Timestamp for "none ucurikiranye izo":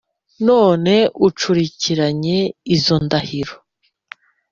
0.47-2.95